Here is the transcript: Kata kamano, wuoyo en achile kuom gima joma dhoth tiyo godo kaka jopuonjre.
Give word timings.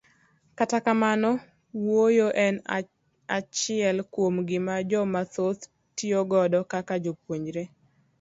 Kata 0.57 0.77
kamano, 0.85 1.29
wuoyo 1.81 2.27
en 2.45 2.55
achile 3.37 4.01
kuom 4.13 4.35
gima 4.47 4.75
joma 4.89 5.21
dhoth 5.33 5.61
tiyo 5.97 6.19
godo 6.31 6.59
kaka 6.71 6.95
jopuonjre. 7.03 7.63